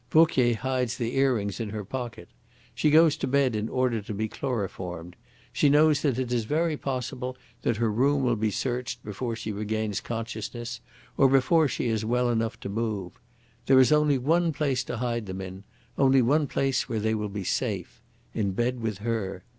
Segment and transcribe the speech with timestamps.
[0.09, 2.27] Vauquier hides the earrings in her pocket.
[2.73, 5.15] She goes to bed in order to be chloroformed.
[5.53, 9.51] She knows that it is very possible that her room will be searched before she
[9.51, 10.81] regains consciousness,
[11.17, 13.19] or before she is well enough to move.
[13.67, 15.65] There is only one place to hide them in,
[15.99, 18.01] only one place where they will be safe.
[18.33, 19.43] In bed with her.